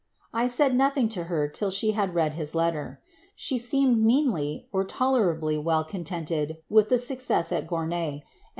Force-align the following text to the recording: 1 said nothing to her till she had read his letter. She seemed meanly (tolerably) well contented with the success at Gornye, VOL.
1 0.31 0.49
said 0.49 0.73
nothing 0.75 1.07
to 1.07 1.25
her 1.25 1.47
till 1.47 1.69
she 1.69 1.91
had 1.91 2.15
read 2.15 2.33
his 2.33 2.55
letter. 2.55 2.99
She 3.35 3.59
seemed 3.59 4.03
meanly 4.03 4.67
(tolerably) 4.87 5.59
well 5.59 5.83
contented 5.83 6.57
with 6.71 6.89
the 6.89 6.97
success 6.97 7.51
at 7.51 7.67
Gornye, 7.67 8.21
VOL. 8.23 8.27